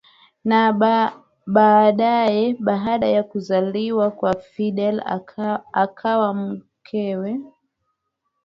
na 0.45 0.73
baadae 1.47 2.53
baada 2.59 3.07
ya 3.07 3.23
kuzaliwa 3.23 4.11
kwa 4.11 4.33
Fidel 4.41 5.03
akawa 5.73 6.33
mkewe 6.33 7.39